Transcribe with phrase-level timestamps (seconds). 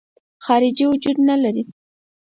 [0.45, 1.63] خارجي وجود نه لري.